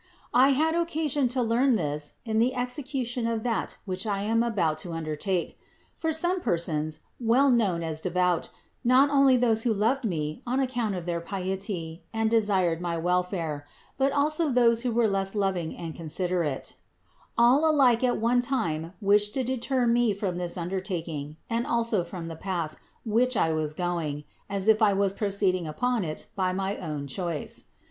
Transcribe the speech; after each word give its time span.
I 0.33 0.49
had 0.53 0.73
occasion 0.73 1.27
to 1.27 1.43
learn 1.43 1.75
this 1.75 2.13
in 2.25 2.39
the 2.39 2.55
execution 2.55 3.27
of 3.27 3.43
that 3.43 3.77
which 3.85 4.07
I 4.07 4.23
am 4.23 4.41
about 4.41 4.79
to 4.79 4.93
undertake: 4.93 5.59
for 5.95 6.11
some 6.11 6.41
persons, 6.41 7.01
well 7.19 7.51
known 7.51 7.83
as 7.83 8.01
devout, 8.01 8.49
not 8.83 9.11
only 9.11 9.37
those 9.37 9.61
who 9.61 9.71
loved 9.71 10.03
me 10.03 10.41
on 10.47 10.59
account 10.59 10.95
of 10.95 11.05
their 11.05 11.21
piety 11.21 12.01
and 12.11 12.31
desired 12.31 12.81
my 12.81 12.97
welfare, 12.97 13.67
but 13.99 14.11
also 14.11 14.49
those 14.49 14.81
who 14.81 14.91
were 14.91 15.07
less 15.07 15.35
loving 15.35 15.77
and 15.77 15.93
considerate: 15.95 16.77
all 17.37 17.69
alike 17.69 18.03
at 18.03 18.17
one 18.17 18.41
time 18.41 18.93
wished 19.01 19.35
to 19.35 19.43
deter 19.43 19.85
me 19.85 20.15
from 20.15 20.39
this 20.39 20.57
undertaking, 20.57 21.37
and 21.47 21.67
also 21.67 22.03
from 22.03 22.25
the 22.27 22.35
path, 22.35 22.75
which 23.05 23.37
I 23.37 23.53
was 23.53 23.75
going, 23.75 24.23
as 24.49 24.67
if 24.67 24.81
I 24.81 24.93
was 24.93 25.13
proceeding 25.13 25.67
upon 25.67 26.03
it 26.03 26.25
by 26.35 26.53
my 26.53 26.77
own 26.77 27.07
6 27.07 27.13
INTRODUCTION 27.13 27.15
choice. 27.45 27.63